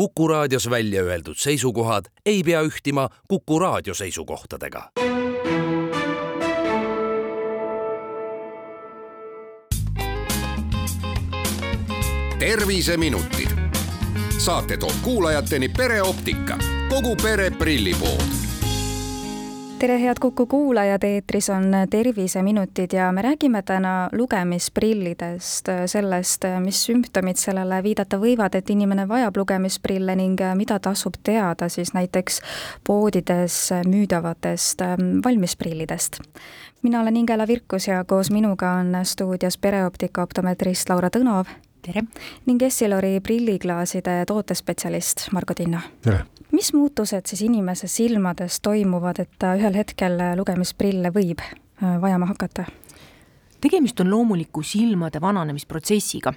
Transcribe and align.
Kuku 0.00 0.28
raadios 0.28 0.70
välja 0.70 1.02
öeldud 1.02 1.36
seisukohad 1.36 2.04
ei 2.26 2.42
pea 2.42 2.62
ühtima 2.62 3.08
Kuku 3.28 3.58
raadio 3.58 3.94
seisukohtadega. 3.94 4.90
terviseminutid. 12.38 13.50
saate 14.38 14.76
toob 14.76 14.94
kuulajateni 15.02 15.68
pereoptika, 15.68 16.58
kogu 16.88 17.16
pere 17.16 17.50
prillipood 17.50 18.49
tere, 19.80 20.00
head 20.00 20.16
Kuku 20.20 20.46
kuulajad, 20.46 21.02
eetris 21.02 21.50
on 21.50 21.72
Terviseminutid 21.90 22.92
ja 22.92 23.12
me 23.12 23.22
räägime 23.22 23.62
täna 23.62 24.08
lugemisprillidest, 24.12 25.68
sellest, 25.86 26.44
mis 26.60 26.82
sümptomid 26.84 27.40
sellele 27.40 27.78
viidata 27.82 28.18
võivad, 28.20 28.58
et 28.58 28.70
inimene 28.70 29.06
vajab 29.08 29.40
lugemisprille 29.40 30.16
ning 30.20 30.42
mida 30.58 30.76
tasub 30.84 31.16
teada 31.24 31.68
siis 31.72 31.94
näiteks 31.96 32.40
poodides 32.84 33.56
müüdavatest 33.88 34.84
ähm, 34.84 35.22
valmisprillidest. 35.24 36.20
mina 36.82 37.00
olen 37.00 37.16
Ingela 37.16 37.46
Virkus 37.46 37.88
ja 37.88 38.04
koos 38.04 38.30
minuga 38.30 38.72
on 38.72 38.92
stuudios 39.04 39.58
pereoptika 39.58 40.22
optometrist 40.22 40.88
Laura 40.88 41.08
Tõnov. 41.08 41.46
tere! 41.82 42.02
ning 42.46 42.62
Essilori 42.62 43.20
prilliklaaside 43.20 44.24
tootespetsialist 44.26 45.32
Margo 45.32 45.54
Tinno. 45.54 45.80
tere! 46.02 46.39
Mis 46.52 46.72
muutused 46.72 47.26
siis 47.26 47.42
inimese 47.42 47.88
silmades 47.88 48.60
toimuvad, 48.60 49.18
et 49.22 49.30
ta 49.38 49.54
ühel 49.58 49.74
hetkel 49.74 50.18
lugemisprille 50.36 51.12
võib 51.14 51.42
äh, 51.44 52.00
vajama 52.00 52.26
hakata? 52.26 52.66
tegemist 53.60 54.00
on 54.00 54.10
loomuliku 54.10 54.62
silmade 54.62 55.20
vananemisprotsessiga. 55.20 56.32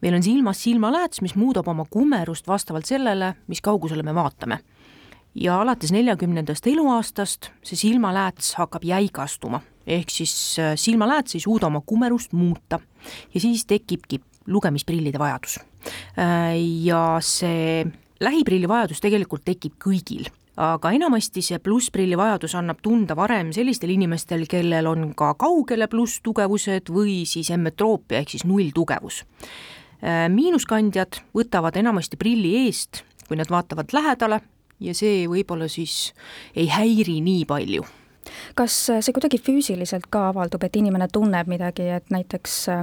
meil 0.00 0.14
on 0.14 0.22
silmas 0.22 0.62
silmalääts, 0.62 1.20
mis 1.20 1.34
muudab 1.34 1.68
oma 1.68 1.84
kumerust 1.90 2.48
vastavalt 2.48 2.84
sellele, 2.84 3.34
mis 3.46 3.60
kaugusele 3.60 4.02
me 4.02 4.14
vaatame. 4.14 4.58
ja 5.34 5.60
alates 5.60 5.92
neljakümnendast 5.92 6.66
eluaastast 6.66 7.50
see 7.62 7.76
silmalääts 7.76 8.54
hakkab 8.54 8.84
jäigastuma, 8.84 9.60
ehk 9.86 10.10
siis 10.10 10.56
äh, 10.58 10.72
silmalääts 10.76 11.34
ei 11.34 11.40
suuda 11.40 11.66
oma 11.66 11.80
kumerust 11.86 12.32
muuta 12.32 12.80
ja 13.34 13.40
siis 13.40 13.66
tekibki 13.66 14.20
lugemisprillide 14.46 15.18
vajadus. 15.18 15.60
Äh, 16.18 16.56
ja 16.82 17.18
see 17.20 17.86
lähiprilli 18.20 18.68
vajadus 18.68 19.00
tegelikult 19.00 19.44
tekib 19.44 19.78
kõigil 19.80 20.28
aga 20.60 20.92
enamasti 20.92 21.42
see 21.44 21.58
plussprilli 21.62 22.18
vajadus 22.18 22.54
annab 22.58 22.80
tunda 22.82 23.16
varem 23.16 23.52
sellistel 23.56 23.94
inimestel, 23.94 24.44
kellel 24.50 24.88
on 24.90 25.12
ka 25.16 25.32
kaugele 25.40 25.88
plusstugevused 25.88 26.90
või 26.92 27.22
siis 27.28 27.52
emmetroopia 27.54 28.20
ehk 28.20 28.34
siis 28.34 28.44
nulltugevus. 28.48 29.22
Äh, 30.04 30.26
miinuskandjad 30.32 31.22
võtavad 31.36 31.76
enamasti 31.80 32.18
prilli 32.20 32.66
eest, 32.66 33.04
kui 33.28 33.38
nad 33.40 33.50
vaatavad 33.52 33.94
lähedale 33.96 34.40
ja 34.80 34.94
see 34.96 35.24
võib-olla 35.28 35.68
siis 35.68 36.12
ei 36.56 36.68
häiri 36.72 37.20
nii 37.24 37.46
palju 37.48 37.86
kas 38.54 38.74
see 38.86 39.14
kuidagi 39.16 39.40
füüsiliselt 39.42 40.06
ka 40.12 40.28
avaldub, 40.28 40.62
et 40.62 40.76
inimene 40.76 41.08
tunneb 41.10 41.48
midagi, 41.50 41.88
et 41.96 42.12
näiteks 42.12 42.56
äh, 42.74 42.82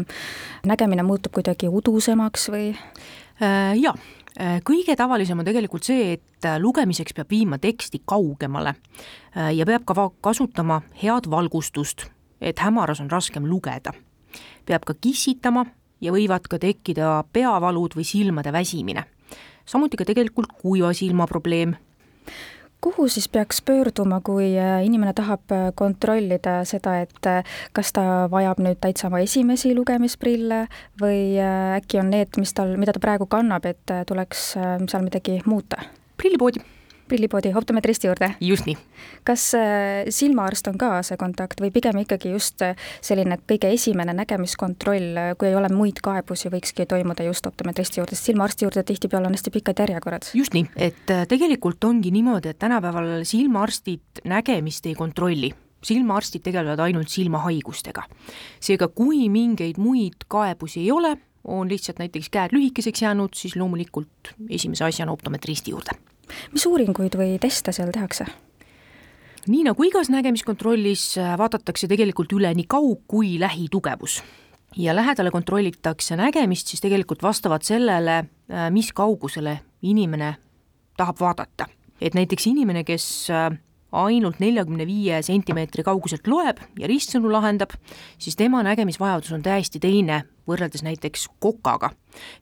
nägemine 0.68 1.06
muutub 1.06 1.38
kuidagi 1.38 1.70
udusemaks 1.70 2.50
või? 2.52 2.72
Äh, 3.38 3.78
jaa, 3.78 3.94
kõige 4.38 4.96
tavalisem 4.96 5.40
on 5.40 5.48
tegelikult 5.48 5.88
see, 5.88 6.12
et 6.18 6.46
äh, 6.46 6.60
lugemiseks 6.62 7.16
peab 7.18 7.32
viima 7.34 7.58
teksti 7.58 8.04
kaugemale 8.06 8.76
äh, 8.76 9.50
ja 9.58 9.66
peab 9.66 9.86
ka 9.88 10.10
kasutama 10.22 10.82
head 11.02 11.30
valgustust, 11.30 12.06
et 12.42 12.60
hämaras 12.60 13.02
on 13.02 13.10
raskem 13.10 13.48
lugeda. 13.50 13.94
peab 14.66 14.86
ka 14.86 14.94
kissitama 14.94 15.66
ja 16.02 16.12
võivad 16.12 16.46
ka 16.50 16.60
tekkida 16.60 17.24
peavalud 17.34 17.96
või 17.96 18.06
silmade 18.06 18.54
väsimine. 18.54 19.06
samuti 19.66 19.98
ka 19.98 20.06
tegelikult 20.06 20.54
kuiva 20.62 20.94
silma 20.94 21.28
probleem 21.28 21.76
kuhu 22.82 23.08
siis 23.08 23.30
peaks 23.30 23.62
pöörduma, 23.66 24.22
kui 24.22 24.52
äh, 24.60 24.86
inimene 24.86 25.14
tahab 25.14 25.52
äh, 25.52 25.72
kontrollida 25.76 26.62
seda, 26.66 27.00
et 27.02 27.26
äh, 27.30 27.44
kas 27.74 27.92
ta 27.94 28.28
vajab 28.32 28.62
nüüd 28.64 28.80
täitsa 28.82 29.10
oma 29.10 29.22
esimesi 29.26 29.74
lugemisprille 29.76 30.66
või 31.02 31.38
äkki 31.42 32.02
on 32.04 32.12
need, 32.14 32.38
mis 32.38 32.54
tal, 32.54 32.78
mida 32.78 32.96
ta 32.96 33.04
praegu 33.04 33.30
kannab, 33.30 33.66
et 33.66 33.98
tuleks 34.08 34.50
seal 34.58 35.06
midagi 35.06 35.42
muuta? 35.46 35.82
prillipoodi 36.18 36.77
prillipoodi 37.08 37.52
optometristi 37.56 38.08
juurde? 38.08 38.32
just 38.42 38.68
nii. 38.68 38.78
kas 39.28 39.50
äh, 39.58 40.08
silmaarst 40.10 40.68
on 40.72 40.78
ka 40.78 41.02
see 41.08 41.18
kontakt 41.20 41.62
või 41.64 41.72
pigem 41.74 42.02
ikkagi 42.04 42.32
just 42.34 42.64
äh, 42.66 42.76
selline 43.02 43.40
kõige 43.50 43.72
esimene 43.74 44.16
nägemiskontroll, 44.18 45.12
äh, 45.18 45.36
kui 45.40 45.52
ei 45.52 45.58
ole 45.60 45.72
muid 45.74 46.02
kaebusi, 46.04 46.52
võikski 46.54 46.88
toimuda 46.90 47.28
just 47.28 47.48
optometristi 47.50 48.02
juurde, 48.02 48.16
sest 48.16 48.32
silmaarsti 48.32 48.68
juurde 48.68 48.84
tihtipeale 48.88 49.30
on 49.30 49.38
hästi 49.38 49.54
pikad 49.60 49.86
järjekorrad? 49.86 50.32
just 50.38 50.58
nii, 50.58 50.68
et 50.76 51.16
tegelikult 51.30 51.84
ongi 51.88 52.12
niimoodi, 52.16 52.54
et 52.54 52.60
tänapäeval 52.60 53.24
silmaarstid 53.28 54.28
nägemist 54.28 54.86
ei 54.86 54.98
kontrolli 54.98 55.54
silmaarstid 55.88 56.42
tegelevad 56.42 56.80
ainult 56.88 57.10
silmahaigustega. 57.14 58.04
seega, 58.60 58.88
kui 58.88 59.30
mingeid 59.30 59.78
muid 59.78 60.26
kaebusi 60.28 60.82
ei 60.82 60.92
ole, 60.92 61.16
on 61.48 61.70
lihtsalt 61.70 62.02
näiteks 62.02 62.30
käed 62.30 62.52
lühikeseks 62.52 63.02
jäänud, 63.02 63.36
siis 63.36 63.56
loomulikult 63.56 64.34
esimese 64.50 64.86
asjana 64.86 65.12
optometristi 65.12 65.72
juurde 65.72 65.96
mis 66.52 66.66
uuringuid 66.66 67.16
või 67.20 67.38
teste 67.40 67.72
seal 67.76 67.92
tehakse? 67.92 68.26
nii 69.48 69.64
nagu 69.64 69.84
igas 69.88 70.10
nägemiskontrollis 70.12 71.18
äh, 71.22 71.38
vaadatakse 71.40 71.88
tegelikult 71.88 72.34
üle 72.36 72.52
nii 72.56 72.68
kaug- 72.68 73.06
kui 73.08 73.38
lähitugevus 73.40 74.22
ja 74.78 74.96
lähedale 74.96 75.32
kontrollitakse 75.32 76.16
nägemist 76.16 76.68
siis 76.68 76.82
tegelikult 76.84 77.24
vastavalt 77.24 77.64
sellele, 77.64 78.18
äh, 78.18 78.68
mis 78.72 78.92
kaugusele 78.94 79.60
inimene 79.82 80.36
tahab 80.98 81.20
vaadata. 81.20 81.66
et 82.02 82.14
näiteks 82.14 82.48
inimene, 82.48 82.84
kes 82.84 83.30
äh, 83.30 83.58
ainult 83.92 84.40
neljakümne 84.40 84.86
viie 84.88 85.22
sentimeetri 85.24 85.84
kauguselt 85.84 86.28
loeb 86.28 86.60
ja 86.80 86.88
ristsõnu 86.88 87.32
lahendab, 87.32 87.72
siis 88.20 88.36
tema 88.36 88.64
nägemisvajadus 88.64 89.32
on 89.32 89.42
täiesti 89.42 89.80
teine 89.80 90.24
võrreldes 90.48 90.84
näiteks 90.84 91.28
kokaga. 91.40 91.92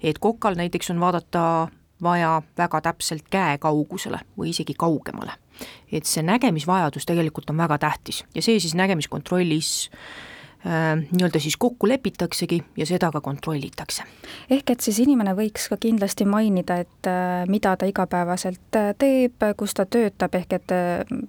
et 0.02 0.20
kokal 0.20 0.56
näiteks 0.56 0.90
on 0.90 1.00
vaadata 1.00 1.68
vaja 2.04 2.42
väga 2.58 2.82
täpselt 2.82 3.28
käe 3.32 3.58
kaugusele 3.58 4.20
või 4.38 4.52
isegi 4.52 4.74
kaugemale. 4.78 5.32
et 5.92 6.06
see 6.06 6.24
nägemisvajadus 6.24 7.06
tegelikult 7.06 7.50
on 7.50 7.58
väga 7.58 7.78
tähtis 7.78 8.26
ja 8.36 8.42
see 8.42 8.60
siis 8.60 8.76
nägemiskontrollis 8.76 9.70
äh, 10.68 10.98
nii-öelda 11.12 11.40
siis 11.40 11.58
kokku 11.58 11.88
lepitaksegi 11.88 12.64
ja 12.78 12.86
seda 12.86 13.12
ka 13.12 13.22
kontrollitakse. 13.22 14.04
ehk 14.50 14.70
et 14.70 14.80
siis 14.80 15.00
inimene 15.00 15.34
võiks 15.34 15.70
ka 15.70 15.78
kindlasti 15.78 16.26
mainida, 16.26 16.82
et 16.84 17.08
äh, 17.08 17.48
mida 17.48 17.78
ta 17.78 17.86
igapäevaselt 17.86 18.76
äh, 18.76 18.92
teeb, 18.98 19.48
kus 19.58 19.74
ta 19.74 19.86
töötab, 19.86 20.36
ehk 20.36 20.54
et 20.54 20.68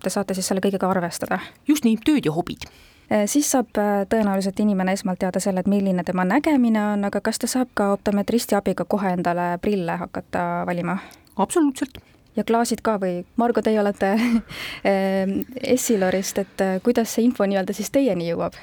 te 0.02 0.10
saate 0.10 0.34
siis 0.34 0.46
selle 0.46 0.60
kõigega 0.60 0.90
arvestada? 0.90 1.38
just 1.68 1.84
nii, 1.84 1.96
tööd 2.04 2.26
ja 2.26 2.32
hobid 2.32 2.66
siis 3.26 3.50
saab 3.50 3.78
äh, 3.78 4.02
tõenäoliselt 4.10 4.58
inimene 4.62 4.96
esmalt 4.96 5.20
teada 5.22 5.40
selle, 5.42 5.62
et 5.62 5.70
milline 5.70 6.04
tema 6.06 6.24
nägemine 6.26 6.82
on, 6.94 7.06
aga 7.06 7.22
kas 7.24 7.38
ta 7.38 7.50
saab 7.50 7.70
ka 7.78 7.92
optometristi 7.94 8.56
abiga 8.58 8.84
kohe 8.84 9.12
endale 9.14 9.56
prille 9.62 9.98
hakata 10.00 10.64
valima? 10.66 10.98
absoluutselt. 11.36 12.00
ja 12.36 12.44
klaasid 12.44 12.82
ka 12.82 12.96
või? 13.02 13.20
Margo, 13.36 13.62
teie 13.62 13.80
olete 13.80 14.14
äh, 14.18 15.36
Essilorist, 15.62 16.42
et 16.42 16.66
kuidas 16.82 17.14
see 17.14 17.28
info 17.28 17.46
nii-öelda 17.46 17.76
siis 17.76 17.92
teieni 17.94 18.30
jõuab? 18.32 18.58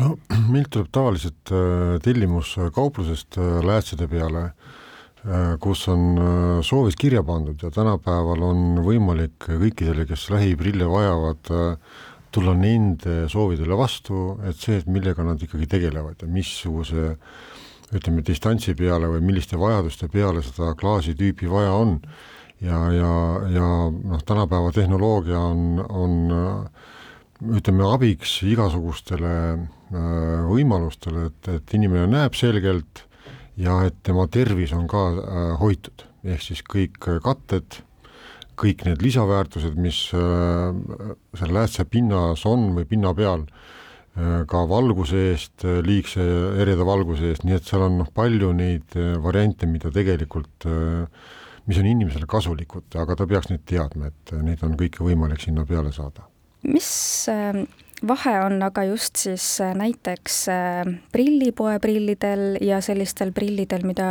no 0.00 0.16
meilt 0.52 0.72
tuleb 0.74 0.90
tavaliselt 0.90 1.54
tellimus 2.02 2.56
kauplusest 2.74 3.38
läätside 3.38 4.08
peale, 4.10 4.48
kus 5.62 5.86
on 5.88 6.18
soovid 6.66 6.98
kirja 7.00 7.22
pandud 7.24 7.62
ja 7.62 7.70
tänapäeval 7.72 8.42
on 8.44 8.82
võimalik 8.84 9.46
kõikidele, 9.46 10.04
kes 10.10 10.26
lähiprille 10.34 10.84
vajavad, 10.90 11.54
tulla 12.34 12.54
nende 12.58 13.24
soovidele 13.30 13.76
vastu, 13.78 14.34
et 14.48 14.58
see, 14.58 14.80
et 14.80 14.88
millega 14.90 15.24
nad 15.26 15.40
ikkagi 15.42 15.68
tegelevad 15.70 16.24
ja 16.24 16.30
missuguse 16.30 17.14
ütleme, 17.94 18.24
distantsi 18.26 18.74
peale 18.78 19.08
või 19.12 19.22
milliste 19.22 19.58
vajaduste 19.60 20.08
peale 20.10 20.42
seda 20.42 20.72
klaasitüüpi 20.78 21.50
vaja 21.50 21.74
on. 21.78 21.98
ja, 22.64 22.80
ja, 22.94 23.14
ja 23.52 23.68
noh, 23.92 24.22
tänapäeva 24.26 24.72
tehnoloogia 24.72 25.38
on, 25.38 25.84
on 25.84 26.14
ütleme, 27.58 27.84
abiks 27.92 28.38
igasugustele 28.46 29.34
äh, 29.52 30.44
võimalustele, 30.48 31.28
et, 31.28 31.50
et 31.58 31.74
inimene 31.76 32.06
näeb 32.08 32.38
selgelt 32.38 33.04
ja 33.60 33.82
et 33.86 33.98
tema 34.06 34.26
tervis 34.32 34.72
on 34.72 34.86
ka 34.90 35.02
äh, 35.12 35.42
hoitud, 35.60 36.06
ehk 36.24 36.46
siis 36.46 36.64
kõik 36.66 36.98
katted 37.22 37.82
kõik 38.58 38.84
need 38.86 39.02
lisaväärtused, 39.04 39.76
mis 39.80 40.08
äh, 40.16 40.74
seal 41.38 41.54
läätse 41.54 41.86
pinnas 41.90 42.44
on 42.48 42.70
või 42.76 42.86
pinna 42.88 43.14
peal, 43.16 43.46
äh, 43.46 44.42
ka 44.50 44.64
valguse 44.70 45.22
eest, 45.30 45.64
äh, 45.66 45.80
liigse 45.84 46.24
ereda 46.62 46.86
valguse 46.86 47.32
eest, 47.32 47.46
nii 47.46 47.58
et 47.58 47.68
seal 47.68 47.86
on 47.86 47.98
noh, 48.02 48.10
palju 48.14 48.52
neid 48.56 48.98
variante, 49.24 49.68
mida 49.70 49.92
tegelikult, 49.94 50.68
mis 51.64 51.78
on 51.80 51.88
inimesele 51.88 52.28
kasulikud, 52.28 52.90
aga 53.00 53.16
ta 53.16 53.26
peaks 53.28 53.48
neid 53.50 53.64
teadma, 53.68 54.10
et 54.12 54.34
neid 54.44 54.62
on 54.66 54.76
kõike 54.80 55.04
võimalik 55.04 55.40
sinna 55.44 55.64
peale 55.68 55.92
saada. 55.96 56.28
mis 56.64 56.90
vahe 58.08 58.34
on 58.44 58.62
aga 58.62 58.84
just 58.84 59.16
siis 59.16 59.44
näiteks 59.74 60.38
prillipoe 61.12 61.78
prillidel 61.82 62.58
ja 62.60 62.80
sellistel 62.84 63.32
prillidel, 63.32 63.84
mida 63.86 64.08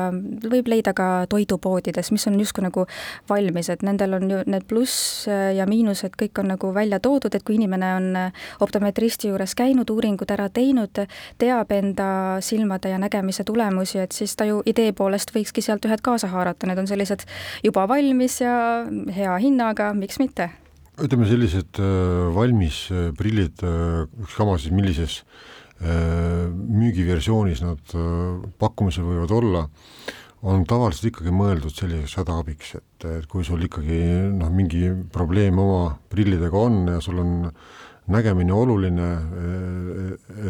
võib 0.49 0.69
leida 0.71 0.93
ka 0.97 1.25
toidupoodides, 1.29 2.11
mis 2.15 2.27
on 2.29 2.39
justkui 2.39 2.65
nagu 2.65 2.85
valmis, 3.29 3.69
et 3.69 3.83
nendel 3.85 4.17
on 4.17 4.29
ju 4.31 4.41
need 4.49 4.65
pluss 4.69 5.27
ja 5.27 5.67
miinused 5.69 6.17
kõik 6.19 6.41
on 6.41 6.51
nagu 6.53 6.73
välja 6.75 6.99
toodud, 7.03 7.35
et 7.35 7.45
kui 7.45 7.57
inimene 7.59 7.91
on 7.97 8.09
optometristi 8.63 9.31
juures 9.31 9.55
käinud, 9.59 9.89
uuringud 9.89 10.31
ära 10.33 10.49
teinud, 10.53 11.03
teab 11.41 11.71
enda 11.75 12.09
silmade 12.41 12.93
ja 12.93 12.99
nägemise 13.01 13.43
tulemusi, 13.47 14.01
et 14.03 14.11
siis 14.11 14.35
ta 14.35 14.47
ju 14.49 14.61
idee 14.65 14.91
poolest 14.97 15.35
võikski 15.35 15.63
sealt 15.65 15.85
ühed 15.85 16.03
kaasa 16.03 16.31
haarata, 16.33 16.69
need 16.69 16.83
on 16.83 16.89
sellised 16.89 17.27
juba 17.63 17.87
valmis 17.89 18.41
ja 18.41 18.57
hea 19.15 19.37
hinnaga, 19.43 19.93
miks 19.97 20.19
mitte 20.21 20.51
ütleme, 21.01 21.25
sellised 21.29 21.79
äh, 21.81 22.29
valmis 22.35 22.85
äh, 22.93 23.09
prillid, 23.17 23.63
äh, 23.65 24.03
ükskama 24.25 24.59
siis 24.61 24.75
millises 24.75 25.23
müügiversioonis 25.83 27.59
nad 27.59 27.81
pakkumisel 28.61 29.03
võivad 29.03 29.31
olla, 29.35 29.63
on 30.47 30.61
tavaliselt 30.69 31.09
ikkagi 31.09 31.33
mõeldud 31.35 31.73
selliseks 31.75 32.13
hädaabiks, 32.21 32.69
et, 32.77 33.07
et 33.09 33.25
kui 33.27 33.43
sul 33.43 33.65
ikkagi 33.65 33.97
noh, 34.31 34.53
mingi 34.53 34.93
probleem 35.11 35.59
oma 35.59 35.97
prillidega 36.13 36.55
on 36.55 36.77
ja 36.87 37.01
sul 37.03 37.19
on 37.19 37.33
nägemine 38.15 38.55
oluline, 38.55 39.09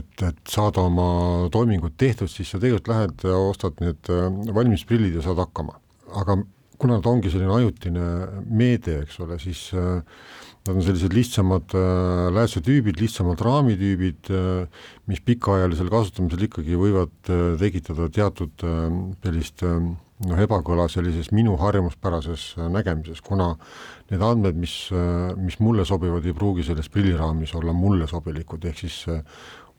et, 0.03 0.13
et 0.27 0.53
saada 0.53 0.85
oma 0.85 1.49
toimingud 1.55 1.97
tehtud, 1.97 2.29
siis 2.29 2.53
sa 2.53 2.61
tegelikult 2.61 2.93
lähed 2.93 3.25
ja 3.31 3.39
ostad 3.47 3.81
need 3.81 4.13
valmis 4.53 4.85
prillid 4.85 5.17
ja 5.17 5.25
saad 5.25 5.41
hakkama. 5.47 5.79
aga 6.13 6.43
kuna 6.83 6.99
ta 6.99 7.13
ongi 7.13 7.31
selline 7.31 7.53
ajutine 7.55 8.05
meede, 8.51 8.99
eks 9.05 9.21
ole, 9.23 9.37
siis 9.39 9.69
äh, 9.71 10.01
nad 10.67 10.75
on 10.75 10.83
sellised 10.83 11.15
lihtsamad 11.15 11.75
äh, 11.79 12.27
läätsetüübid, 12.35 12.99
lihtsamad 12.99 13.39
raamitüübid, 13.43 14.31
äh, 14.35 14.87
mis 15.07 15.23
pikaajalisel 15.23 15.91
kasutamisel 15.93 16.43
ikkagi 16.49 16.79
võivad 16.79 17.13
tekitada 17.61 18.09
teatud 18.11 18.65
sellist 19.23 19.63
noh, 19.63 20.39
ebakõla 20.43 20.89
sellises 20.91 21.31
minu 21.35 21.55
harjumuspärases 21.59 22.53
nägemises, 22.71 23.23
kuna 23.23 23.53
need 24.11 24.23
andmed, 24.23 24.59
mis, 24.59 24.75
mis 25.39 25.59
mulle 25.63 25.87
sobivad, 25.87 26.25
ei 26.27 26.35
pruugi 26.35 26.67
selles 26.67 26.91
prilliraamis 26.91 27.55
olla 27.59 27.75
mulle 27.75 28.07
sobilikud, 28.11 28.67
ehk 28.69 28.83
siis 28.85 29.03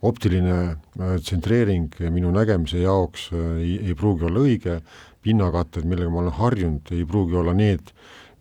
optiline 0.05 0.59
tsentreering 0.95 1.97
minu 2.13 2.33
nägemise 2.35 2.83
jaoks 2.83 3.31
ei, 3.35 3.79
ei 3.81 3.97
pruugi 3.99 4.29
olla 4.29 4.45
õige, 4.45 4.79
pinnakatted, 5.25 5.87
millega 5.89 6.13
ma 6.13 6.21
olen 6.25 6.37
harjunud, 6.39 6.93
ei 6.93 7.07
pruugi 7.09 7.39
olla 7.41 7.55
need, 7.57 7.95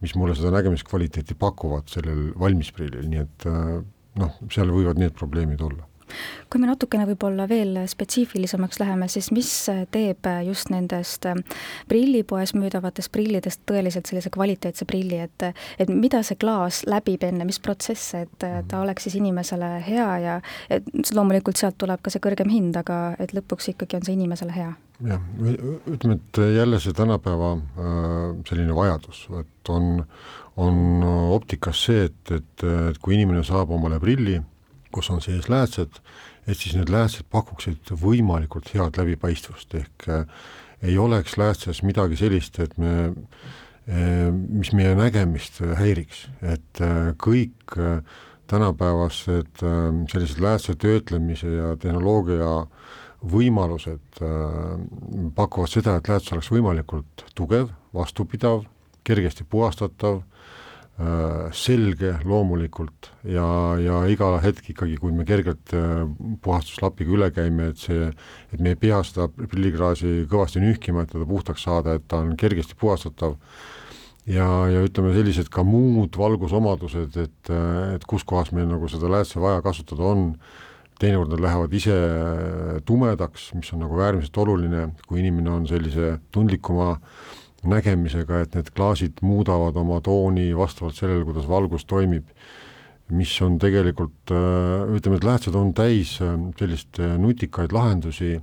mis 0.03 0.15
mulle 0.19 0.35
seda 0.35 0.51
nägemiskvaliteeti 0.57 1.37
pakuvad 1.39 1.87
sellel 1.91 2.33
valmisprillil, 2.39 3.07
nii 3.07 3.23
et 3.23 3.47
äh, 3.47 3.73
noh, 4.19 4.37
seal 4.51 4.73
võivad 4.75 4.99
need 4.99 5.15
probleemid 5.15 5.63
olla 5.63 5.87
kui 6.49 6.61
me 6.61 6.69
natukene 6.69 7.07
võib-olla 7.09 7.47
veel 7.49 7.83
spetsiifilisemaks 7.89 8.79
läheme, 8.81 9.07
siis 9.11 9.31
mis 9.35 9.51
teeb 9.91 10.29
just 10.47 10.71
nendest 10.73 11.27
prillipoes 11.89 12.53
müüdavatest 12.57 13.11
prillidest 13.13 13.63
tõeliselt 13.69 14.09
sellise 14.09 14.31
kvaliteetse 14.33 14.85
prilli, 14.89 15.19
et 15.23 15.49
et 15.79 15.89
mida 15.89 16.21
see 16.23 16.37
klaas 16.39 16.83
läbib 16.89 17.23
enne, 17.25 17.45
mis 17.47 17.59
protsess, 17.63 18.13
et 18.17 18.37
ta 18.39 18.61
mhm. 18.61 18.81
oleks 18.83 19.07
siis 19.07 19.17
inimesele 19.19 19.75
hea 19.87 20.09
ja 20.23 20.39
et 20.69 20.87
loomulikult 21.13 21.59
sealt 21.59 21.77
tuleb 21.81 22.01
ka 22.03 22.13
see 22.13 22.23
kõrgem 22.23 22.51
hind, 22.51 22.77
aga 22.79 23.15
et 23.19 23.33
lõpuks 23.35 23.73
ikkagi 23.73 23.99
on 23.99 24.07
see 24.07 24.17
inimesele 24.17 24.55
hea? 24.55 24.73
jah, 25.03 25.21
ütleme, 25.89 26.15
et 26.15 26.39
jälle 26.55 26.79
see 26.79 26.93
tänapäeva 26.95 27.51
äh, 27.57 28.21
selline 28.47 28.75
vajadus, 28.75 29.25
et 29.39 29.69
on, 29.73 30.05
on 30.57 31.03
optikas 31.33 31.85
see, 31.87 32.07
et, 32.09 32.31
et, 32.31 32.65
et 32.91 32.99
kui 33.03 33.17
inimene 33.17 33.43
saab 33.47 33.73
omale 33.75 33.99
prilli, 34.03 34.39
kus 34.93 35.09
on 35.13 35.21
sees 35.23 35.49
läätsed, 35.51 35.99
et 36.47 36.57
siis 36.57 36.75
need 36.77 36.91
läätsed 36.93 37.27
pakuksid 37.33 37.93
võimalikult 38.01 38.71
head 38.73 38.99
läbipaistvust, 38.99 39.75
ehk 39.79 40.07
äh, 40.09 40.25
ei 40.83 40.97
oleks 40.99 41.37
läätses 41.39 41.83
midagi 41.83 42.19
sellist, 42.19 42.59
et 42.63 42.77
me 42.77 42.95
äh,, 43.07 44.29
mis 44.31 44.73
meie 44.75 44.95
nägemist 44.99 45.61
häiriks, 45.79 46.27
et 46.41 46.83
äh, 46.83 47.13
kõik 47.19 47.77
tänapäevased 48.47 49.61
sellised 50.11 50.41
läätse 50.43 50.75
töötlemise 50.77 51.47
ja 51.47 51.69
tehnoloogia 51.79 52.49
võimalused 53.31 54.19
pakuvad 55.35 55.71
seda, 55.71 55.95
et 55.97 56.09
lääts 56.11 56.33
oleks 56.35 56.51
võimalikult 56.51 57.23
tugev, 57.39 57.71
vastupidav, 57.95 58.65
kergesti 59.07 59.47
puhastatav 59.49 60.21
selge 61.57 62.11
loomulikult. 62.23 63.09
Ja, 63.25 63.45
ja 63.81 64.03
iga 64.09 64.35
hetk 64.43 64.69
ikkagi, 64.69 64.97
kui 65.01 65.13
me 65.15 65.25
kergelt 65.25 65.73
äh, 65.73 66.03
puhastuslapiga 66.43 67.15
üle 67.15 67.29
käime, 67.33 67.71
et 67.73 67.81
see, 67.81 68.11
et 68.53 68.61
me 68.61 68.75
ei 68.75 68.79
pea 68.79 69.01
seda 69.05 69.27
prillikraasi 69.33 70.27
kõvasti 70.29 70.61
nühkima, 70.61 71.03
et 71.03 71.13
teda 71.15 71.25
puhtaks 71.29 71.65
saada, 71.65 71.97
et 71.97 72.05
ta 72.07 72.21
on 72.21 72.35
kergesti 72.37 72.77
puhastatav. 72.79 73.39
Ja, 74.29 74.45
ja 74.71 74.83
ütleme, 74.85 75.11
sellised 75.17 75.49
ka 75.51 75.65
muud 75.67 76.15
valgusomadused, 76.15 77.17
et, 77.19 77.49
et 77.97 78.05
kus 78.07 78.23
kohas 78.23 78.53
meil 78.55 78.69
nagu 78.69 78.87
seda 78.87 79.09
läätse 79.11 79.41
vaja 79.43 79.59
kasutada 79.65 80.05
on, 80.13 80.29
teinekord 81.01 81.33
nad 81.33 81.41
lähevad 81.43 81.73
ise 81.75 81.95
tumedaks, 82.87 83.49
mis 83.57 83.73
on 83.75 83.81
nagu 83.83 83.97
äärmiselt 83.99 84.37
oluline, 84.39 84.91
kui 85.09 85.19
inimene 85.19 85.51
on 85.51 85.65
sellise 85.67 86.13
tundlikuma 86.31 86.93
äh, 86.93 87.42
nägemisega, 87.69 88.43
et 88.43 88.55
need 88.57 88.71
klaasid 88.75 89.21
muudavad 89.25 89.77
oma 89.79 89.99
tooni 90.03 90.51
vastavalt 90.57 90.97
sellele, 90.97 91.25
kuidas 91.27 91.47
valgus 91.49 91.85
toimib, 91.89 92.27
mis 93.13 93.33
on 93.43 93.57
tegelikult, 93.61 94.31
äh, 94.31 94.95
ütleme, 94.95 95.19
et 95.19 95.27
läätsed 95.27 95.55
on 95.59 95.73
täis 95.75 96.15
äh, 96.23 96.35
sellist 96.59 96.99
äh, 97.03 97.15
nutikaid 97.19 97.75
lahendusi, 97.75 98.37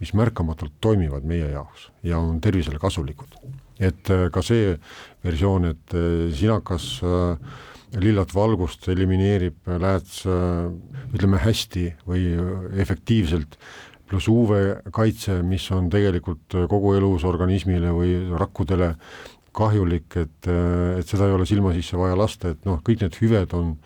mis 0.00 0.12
märkamatult 0.16 0.74
toimivad 0.84 1.26
meie 1.26 1.48
jaoks 1.52 1.88
ja 2.06 2.18
on 2.18 2.40
tervisele 2.42 2.78
kasulikud. 2.82 3.38
et 3.82 4.06
ka 4.30 4.42
see 4.42 4.76
versioon, 5.24 5.64
et 5.66 5.94
sinakas 6.38 6.84
lillat 7.98 8.30
valgust 8.34 8.86
elimineerib 8.88 9.66
lääts 9.82 10.20
ütleme 11.10 11.40
hästi 11.42 11.88
või 12.06 12.22
efektiivselt, 12.78 13.58
pluss 14.08 14.28
UV-kaitse, 14.28 15.40
mis 15.46 15.64
on 15.74 15.88
tegelikult 15.92 16.58
kogu 16.70 16.94
elus 16.98 17.24
organismile 17.28 17.92
või 17.94 18.16
rakkudele 18.36 18.94
kahjulik, 19.54 20.16
et, 20.18 20.50
et 20.98 21.08
seda 21.08 21.28
ei 21.28 21.36
ole 21.36 21.46
silma 21.46 21.72
sisse 21.76 21.98
vaja 21.98 22.18
lasta, 22.18 22.52
et 22.54 22.66
noh, 22.66 22.80
kõik 22.84 23.04
need 23.04 23.18
hüved 23.22 23.54
on, 23.56 23.76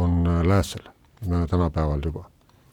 on 0.00 0.22
lääsel 0.48 0.88
tänapäeval 1.20 2.00
juba. 2.04 2.24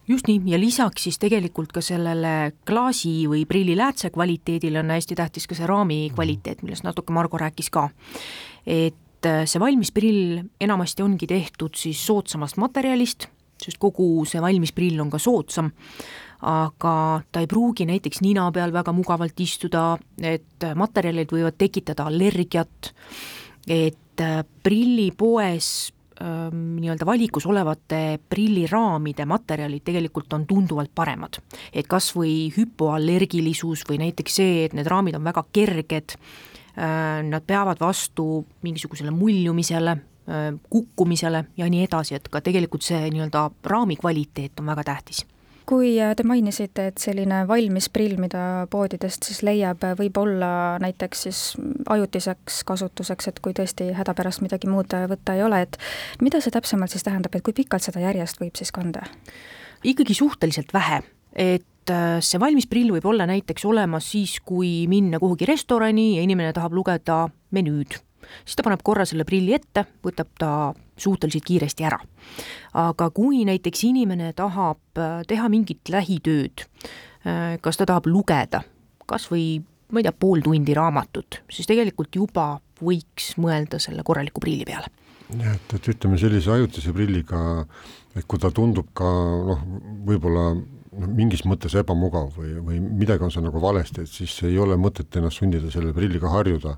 Just 0.08 0.30
nii, 0.30 0.40
ja 0.48 0.56
lisaks 0.60 1.04
siis 1.04 1.18
tegelikult 1.20 1.74
ka 1.76 1.82
sellele 1.84 2.54
klaasi 2.68 3.26
või 3.28 3.42
prilliläätse 3.48 4.08
kvaliteedile 4.16 4.80
on 4.80 4.94
hästi 4.96 5.18
tähtis 5.20 5.50
ka 5.52 5.58
see 5.58 5.68
raami 5.68 5.98
kvaliteet, 6.16 6.62
millest 6.64 6.86
natuke 6.88 7.12
Margo 7.12 7.40
rääkis 7.42 7.68
ka. 7.70 7.90
et 8.66 9.28
see 9.46 9.60
valmis 9.60 9.92
prill 9.92 10.40
enamasti 10.62 11.04
ongi 11.04 11.28
tehtud 11.28 11.76
siis 11.76 12.00
soodsamast 12.08 12.56
materjalist, 12.62 13.28
sest 13.60 13.82
kogu 13.82 14.24
see 14.30 14.40
valmis 14.42 14.72
prill 14.72 15.02
on 15.04 15.12
ka 15.12 15.20
soodsam, 15.20 15.74
aga 16.46 17.22
ta 17.32 17.42
ei 17.42 17.48
pruugi 17.50 17.88
näiteks 17.90 18.22
nina 18.22 18.46
peal 18.54 18.74
väga 18.74 18.94
mugavalt 18.94 19.40
istuda, 19.42 19.98
et 20.22 20.66
materjalid 20.78 21.32
võivad 21.34 21.58
tekitada 21.58 22.06
allergiat, 22.12 22.92
et 23.68 24.22
äh, 24.22 24.44
prillipoes 24.64 25.70
ähm, 26.22 26.76
nii-öelda 26.78 27.06
valikus 27.06 27.48
olevate 27.50 28.20
prilliraamide 28.30 29.26
materjalid 29.26 29.84
tegelikult 29.84 30.34
on 30.34 30.46
tunduvalt 30.48 30.92
paremad. 30.96 31.40
et 31.74 31.88
kas 31.88 32.14
või 32.16 32.52
hüpoallergilisus 32.54 33.84
või 33.90 33.98
näiteks 34.06 34.38
see, 34.42 34.66
et 34.66 34.78
need 34.78 34.88
raamid 34.88 35.18
on 35.18 35.26
väga 35.26 35.44
kerged, 35.54 36.18
äh, 36.78 37.24
nad 37.26 37.44
peavad 37.48 37.82
vastu 37.82 38.46
mingisugusele 38.62 39.12
muljumisele, 39.12 39.98
äh, 40.30 40.54
kukkumisele 40.70 41.46
ja 41.58 41.66
nii 41.66 41.84
edasi, 41.90 42.16
et 42.16 42.30
ka 42.30 42.42
tegelikult 42.46 42.86
see 42.86 43.10
nii-öelda 43.10 43.50
raami 43.66 43.98
kvaliteet 43.98 44.62
on 44.62 44.70
väga 44.70 44.86
tähtis 44.94 45.26
kui 45.68 45.98
äh, 46.02 46.14
te 46.16 46.24
mainisite, 46.28 46.88
et 46.92 47.02
selline 47.02 47.42
valmis 47.50 47.90
prill, 47.94 48.16
mida 48.22 48.66
poodidest 48.72 49.28
siis 49.28 49.44
leiab, 49.46 49.84
äh, 49.84 49.96
võib 50.00 50.18
olla 50.22 50.50
näiteks 50.84 51.24
siis 51.28 51.42
ajutiseks 51.92 52.62
kasutuseks, 52.68 53.32
et 53.32 53.42
kui 53.44 53.56
tõesti 53.58 53.90
hädapärast 53.98 54.44
midagi 54.46 54.70
muud 54.72 54.96
äh, 54.96 55.08
võtta 55.12 55.36
ei 55.38 55.44
ole, 55.46 55.64
et 55.68 55.80
mida 56.24 56.42
see 56.44 56.54
täpsemalt 56.56 56.94
siis 56.94 57.06
tähendab, 57.08 57.36
et 57.36 57.46
kui 57.46 57.56
pikalt 57.58 57.86
seda 57.86 58.04
järjest 58.04 58.42
võib 58.42 58.56
siis 58.60 58.74
kanda? 58.76 59.06
ikkagi 59.88 60.16
suhteliselt 60.18 60.72
vähe, 60.74 61.04
et 61.38 61.92
see 62.26 62.40
valmis 62.42 62.66
prill 62.68 62.90
võib 62.96 63.06
olla 63.08 63.28
näiteks 63.30 63.64
olemas 63.70 64.08
siis, 64.12 64.40
kui 64.44 64.88
minna 64.90 65.20
kuhugi 65.22 65.46
restorani 65.48 66.16
ja 66.18 66.26
inimene 66.26 66.50
tahab 66.56 66.74
lugeda 66.76 67.28
menüüd 67.56 67.94
siis 68.44 68.58
ta 68.58 68.66
paneb 68.66 68.82
korra 68.84 69.06
selle 69.08 69.26
prilli 69.28 69.54
ette, 69.56 69.86
võtab 70.04 70.34
ta 70.42 70.52
suhteliselt 70.98 71.46
kiiresti 71.46 71.86
ära. 71.88 72.00
aga 72.74 73.10
kui 73.10 73.44
näiteks 73.46 73.84
inimene 73.88 74.34
tahab 74.34 75.00
äh, 75.00 75.22
teha 75.28 75.50
mingit 75.50 75.90
lähitööd, 75.90 76.66
äh, 77.26 77.58
kas 77.62 77.78
ta 77.78 77.86
tahab 77.86 78.10
lugeda 78.10 78.64
kas 79.08 79.30
või 79.32 79.58
ma 79.92 80.02
ei 80.02 80.08
tea, 80.08 80.14
pool 80.20 80.44
tundi 80.44 80.76
raamatut, 80.76 81.42
siis 81.52 81.68
tegelikult 81.70 82.16
juba 82.16 82.58
võiks 82.84 83.34
mõelda 83.42 83.80
selle 83.82 84.04
korraliku 84.06 84.44
prilli 84.44 84.68
peale 84.68 84.92
jah, 85.36 85.56
et, 85.56 85.78
et 85.80 85.92
ütleme 85.94 86.20
sellise 86.20 86.52
ajutise 86.54 86.94
prilliga, 86.96 87.40
et 88.16 88.28
kui 88.28 88.42
ta 88.42 88.52
tundub 88.54 88.92
ka 88.98 89.08
noh, 89.48 89.64
võib-olla 90.08 90.50
noh, 90.98 91.10
mingis 91.20 91.44
mõttes 91.48 91.76
ebamugav 91.80 92.32
või, 92.38 92.56
või 92.64 92.80
midagi 92.82 93.26
on 93.26 93.34
seal 93.34 93.46
nagu 93.48 93.62
valesti, 93.62 94.06
et 94.06 94.12
siis 94.12 94.36
ei 94.48 94.58
ole 94.60 94.78
mõtet 94.82 95.20
ennast 95.20 95.42
sundida 95.42 95.72
selle 95.74 95.94
prilliga 95.96 96.32
harjuda. 96.34 96.78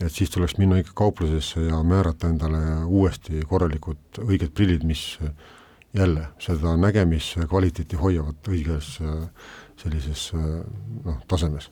et 0.00 0.12
siis 0.12 0.30
tuleks 0.30 0.58
minna 0.58 0.78
ikka 0.78 0.92
kauplusesse 0.94 1.60
ja 1.68 1.82
määrata 1.82 2.28
endale 2.28 2.84
uuesti 2.84 3.40
korralikud 3.48 4.20
õiged 4.26 4.52
prillid, 4.52 4.84
mis 4.84 5.18
jälle 5.96 6.28
seda 6.38 6.76
nägemiskvaliteeti 6.76 7.96
hoiavad 7.96 8.50
õiges 8.52 8.98
sellises 9.80 10.30
noh, 10.34 11.22
tasemes 11.28 11.70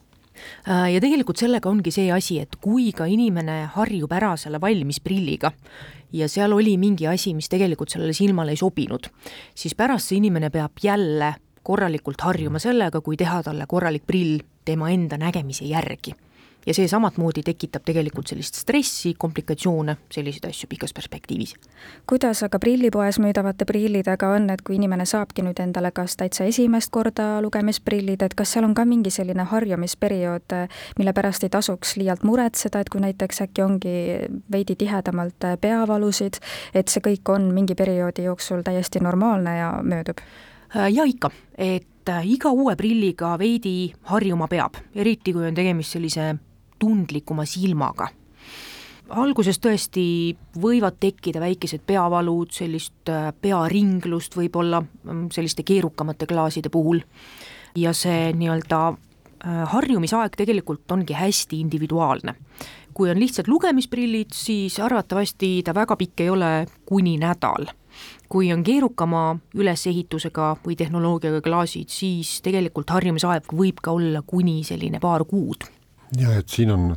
Äh, 0.69 0.95
ja 0.95 1.00
tegelikult 1.02 1.38
sellega 1.40 1.71
ongi 1.71 1.93
see 1.95 2.09
asi, 2.12 2.40
et 2.43 2.57
kui 2.62 2.90
ka 2.97 3.07
inimene 3.11 3.64
harjub 3.75 4.12
ära 4.16 4.35
selle 4.40 4.61
valmis 4.62 5.00
prilliga 5.04 5.52
ja 6.14 6.28
seal 6.31 6.54
oli 6.57 6.76
mingi 6.81 7.07
asi, 7.11 7.35
mis 7.37 7.50
tegelikult 7.52 7.95
sellele 7.95 8.14
silmale 8.16 8.54
ei 8.54 8.61
sobinud, 8.61 9.09
siis 9.54 9.76
pärast 9.78 10.11
see 10.11 10.21
inimene 10.21 10.50
peab 10.54 10.83
jälle 10.83 11.35
korralikult 11.64 12.21
harjuma 12.21 12.61
sellega, 12.62 13.00
kui 13.00 13.16
teha 13.16 13.42
talle 13.42 13.66
korralik 13.68 14.06
prill 14.06 14.38
tema 14.64 14.92
enda 14.92 15.18
nägemise 15.21 15.64
järgi 15.68 16.14
ja 16.66 16.75
see 16.75 16.88
samatmoodi 16.88 17.42
tekitab 17.44 17.85
tegelikult 17.85 18.30
sellist 18.30 18.56
stressi, 18.56 19.14
komplikatsioone, 19.18 19.97
selliseid 20.12 20.49
asju 20.49 20.68
pikas 20.68 20.94
perspektiivis. 20.97 21.54
kuidas 22.06 22.42
aga 22.42 22.59
prillipoes 22.59 23.18
müüdavate 23.21 23.64
prillidega 23.68 24.28
on, 24.37 24.50
et 24.50 24.62
kui 24.62 24.76
inimene 24.76 25.06
saabki 25.06 25.44
nüüd 25.44 25.61
endale 25.61 25.90
kas 25.92 26.16
täitsa 26.16 26.44
esimest 26.49 26.90
korda 26.90 27.42
lugemisprillid, 27.42 28.23
et 28.23 28.35
kas 28.35 28.52
seal 28.56 28.64
on 28.64 28.75
ka 28.75 28.85
mingi 28.85 29.11
selline 29.11 29.44
harjumisperiood, 29.50 30.56
mille 30.99 31.12
pärast 31.12 31.44
ei 31.44 31.52
tasuks 31.52 31.97
liialt 32.00 32.25
muretseda, 32.25 32.80
et 32.80 32.88
kui 32.88 33.04
näiteks 33.04 33.44
äkki 33.44 33.62
ongi 33.62 33.94
veidi 34.52 34.76
tihedamalt 34.76 35.50
peavalusid, 35.61 36.40
et 36.75 36.88
see 36.88 37.04
kõik 37.04 37.28
on 37.35 37.52
mingi 37.54 37.75
perioodi 37.75 38.25
jooksul 38.25 38.64
täiesti 38.64 39.04
normaalne 39.04 39.59
ja 39.59 39.71
möödub? 39.83 40.25
Ja 40.75 41.04
ikka, 41.07 41.31
et 41.59 42.11
iga 42.25 42.50
uue 42.52 42.75
prilliga 42.76 43.35
veidi 43.38 43.93
harjuma 44.11 44.49
peab, 44.50 44.76
eriti 44.95 45.33
kui 45.33 45.47
on 45.47 45.54
tegemist 45.57 45.95
sellise 45.97 46.35
tundlikuma 46.78 47.47
silmaga. 47.49 48.09
alguses 49.09 49.61
tõesti 49.61 50.35
võivad 50.59 50.97
tekkida 51.00 51.40
väikesed 51.40 51.85
peavalud, 51.87 52.50
sellist 52.50 53.09
äh, 53.12 53.33
pearinglust 53.40 54.37
võib-olla 54.37 54.81
mm, 54.81 55.28
selliste 55.33 55.62
keerukamate 55.62 56.26
klaaside 56.26 56.73
puhul 56.73 57.02
ja 57.76 57.93
see 57.93 58.33
nii-öelda 58.33 58.81
äh, 58.88 59.61
harjumisaeg 59.75 60.37
tegelikult 60.37 60.90
ongi 60.93 61.14
hästi 61.14 61.61
individuaalne. 61.61 62.35
kui 62.95 63.11
on 63.11 63.19
lihtsalt 63.21 63.49
lugemisprillid, 63.49 64.33
siis 64.33 64.81
arvatavasti 64.81 65.62
ta 65.64 65.75
väga 65.75 65.97
pikk 65.97 66.21
ei 66.21 66.31
ole, 66.31 66.66
kuni 66.87 67.19
nädal 67.19 67.66
kui 68.34 68.50
on 68.50 68.64
keerukama 68.66 69.36
ülesehitusega 69.54 70.56
või 70.64 70.74
tehnoloogiaga 70.78 71.38
klaasid, 71.44 71.92
siis 71.94 72.40
tegelikult 72.42 72.90
harjumisaeg 72.90 73.52
võib 73.54 73.78
ka 73.84 73.94
olla 73.94 74.24
kuni 74.26 74.62
selline 74.66 74.98
paar 75.02 75.22
kuud. 75.28 75.68
Jah, 76.18 76.34
et 76.40 76.50
siin 76.50 76.72
on 76.74 76.90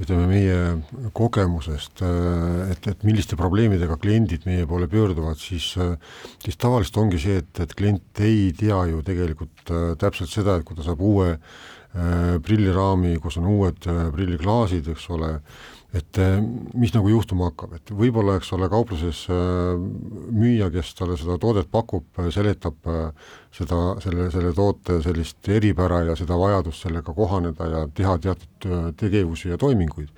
ütleme 0.00 0.26
meie 0.26 1.08
kogemusest, 1.16 2.02
äh, 2.02 2.72
et, 2.74 2.88
et 2.90 3.04
milliste 3.06 3.38
probleemidega 3.38 3.96
kliendid 4.02 4.44
meie 4.48 4.66
poole 4.68 4.88
pöörduvad, 4.90 5.38
siis, 5.40 5.70
äh, 5.78 5.94
siis 6.42 6.58
tavaliselt 6.60 6.98
ongi 7.04 7.20
see, 7.22 7.38
et, 7.44 7.62
et 7.62 7.76
klient 7.78 8.24
ei 8.26 8.48
tea 8.58 8.80
ju 8.90 9.04
tegelikult 9.06 9.70
äh, 9.70 9.92
täpselt 10.00 10.34
seda, 10.34 10.58
et 10.58 10.66
kui 10.66 10.76
ta 10.76 10.86
saab 10.86 11.04
uue 11.04 11.36
prilliraami, 11.94 13.14
kus 13.22 13.38
on 13.38 13.46
uued 13.52 13.86
prilliklaasid, 14.14 14.88
eks 14.90 15.04
ole, 15.14 15.28
et 15.94 16.18
eh, 16.18 16.40
mis 16.74 16.90
nagu 16.96 17.12
juhtuma 17.12 17.52
hakkab, 17.52 17.76
et 17.78 17.92
võib-olla, 17.94 18.34
eks 18.40 18.50
ole, 18.56 18.66
kaupluses 18.72 19.20
müüja, 19.30 20.70
kes 20.74 20.90
talle 20.98 21.18
seda 21.20 21.36
toodet 21.42 21.70
pakub, 21.70 22.08
seletab 22.34 22.90
seda, 23.54 23.78
selle, 24.02 24.26
selle 24.34 24.50
toote 24.56 24.98
sellist 25.04 25.46
eripära 25.54 26.02
ja 26.08 26.18
seda 26.18 26.38
vajadust 26.40 26.88
sellega 26.88 27.14
kohaneda 27.14 27.70
ja 27.70 27.84
teha 27.94 28.18
teatud 28.26 28.96
tegevusi 28.98 29.54
ja 29.54 29.60
toiminguid, 29.60 30.10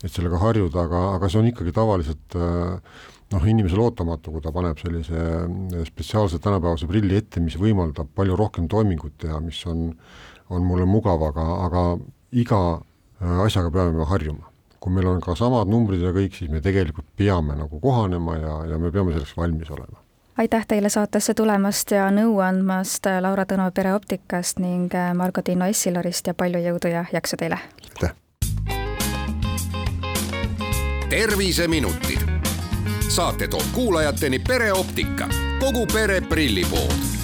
et 0.00 0.08
sellega 0.08 0.40
harjuda, 0.40 0.88
aga, 0.88 1.04
aga 1.18 1.28
see 1.28 1.42
on 1.42 1.52
ikkagi 1.52 1.76
tavaliselt 1.76 2.40
noh, 3.32 3.44
inimesele 3.52 3.84
ootamatu, 3.84 4.32
kui 4.32 4.44
ta 4.44 4.52
paneb 4.54 4.80
sellise 4.80 5.24
spetsiaalse 5.88 6.40
tänapäevase 6.44 6.88
prilli 6.88 7.18
ette, 7.18 7.42
mis 7.44 7.58
võimaldab 7.60 8.10
palju 8.16 8.36
rohkem 8.38 8.68
toimingut 8.72 9.18
teha, 9.24 9.40
mis 9.44 9.60
on, 9.68 9.90
on 10.50 10.62
mulle 10.64 10.86
mugav, 10.88 11.22
aga, 11.30 11.46
aga 11.66 11.86
iga 12.32 12.60
asjaga 13.44 13.70
peame 13.70 14.04
harjuma 14.04 14.48
kui 14.80 14.92
meil 14.94 15.08
on 15.10 15.20
ka 15.20 15.34
samad 15.38 15.70
numbrid 15.70 16.02
ja 16.02 16.12
kõik, 16.14 16.36
siis 16.38 16.50
me 16.50 16.60
tegelikult 16.64 17.06
peame 17.18 17.56
nagu 17.58 17.80
kohanema 17.82 18.36
ja, 18.38 18.54
ja 18.72 18.78
me 18.78 18.92
peame 18.94 19.12
selleks 19.12 19.34
valmis 19.36 19.70
olema. 19.70 19.98
aitäh 20.38 20.66
teile 20.66 20.88
saatesse 20.88 21.34
tulemast 21.34 21.90
ja 21.90 22.08
nõu 22.14 22.38
andmast, 22.44 23.06
Laura 23.20 23.44
Tõnu 23.44 23.70
pereoptikast 23.74 24.62
ning 24.62 24.94
Margo-Tiino 25.14 25.66
Essilorist 25.66 26.30
ja 26.30 26.34
palju 26.34 26.62
jõudu 26.62 26.94
ja 26.94 27.04
jaksu 27.12 27.36
teile! 27.36 27.58
aitäh! 27.90 28.14
terviseminutid. 31.08 32.24
saate 33.08 33.48
toob 33.48 33.74
kuulajateni 33.74 34.38
pereoptika, 34.38 35.28
kogu 35.60 35.86
pere 35.92 36.20
prillipood 36.20 37.17